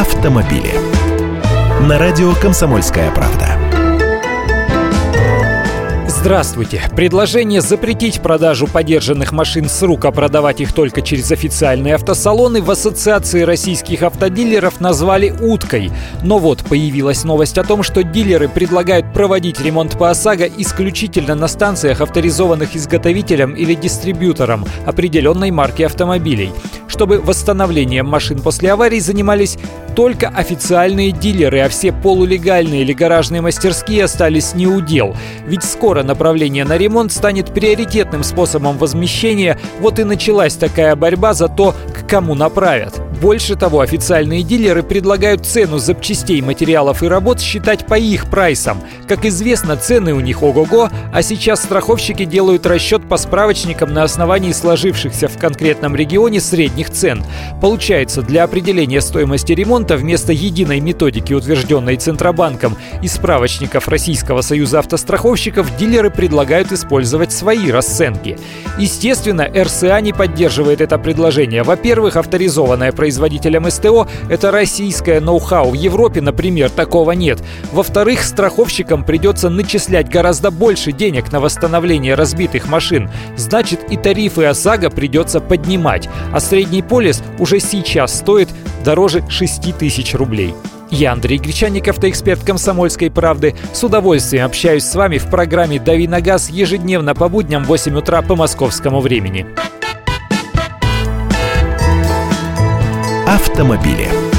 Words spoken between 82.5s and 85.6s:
машин. Значит, и тарифы ОСАГО придется